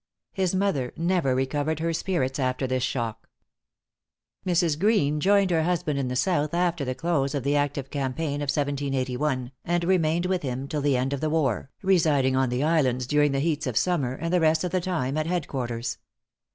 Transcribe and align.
His 0.33 0.55
mother 0.55 0.93
never 0.97 1.35
recovered 1.35 1.79
her 1.79 1.93
spirits 1.93 2.39
after 2.39 2.65
this 2.65 2.81
shock. 2.81 3.29
Mrs. 4.47 4.79
Greene 4.79 5.19
joined 5.19 5.51
her 5.51 5.61
husband 5.61 5.99
in 5.99 6.07
the 6.07 6.15
South 6.15 6.55
after 6.55 6.83
the 6.83 6.95
close 6.95 7.35
of 7.35 7.43
the 7.43 7.55
active 7.55 7.91
campaign 7.91 8.37
of 8.41 8.49
1781, 8.49 9.51
and 9.63 9.83
remained 9.83 10.25
with 10.25 10.41
him 10.41 10.67
till 10.67 10.81
the 10.81 10.97
end 10.97 11.13
of 11.13 11.21
the 11.21 11.29
war, 11.29 11.69
residing 11.83 12.35
on 12.35 12.49
the 12.49 12.63
islands 12.63 13.05
during 13.05 13.31
the 13.31 13.39
heats 13.39 13.67
of 13.67 13.77
summer, 13.77 14.15
and 14.15 14.33
the 14.33 14.39
rest 14.41 14.63
of 14.63 14.71
the 14.71 14.81
time 14.81 15.17
at 15.17 15.27
head 15.27 15.47
quarters. 15.47 15.99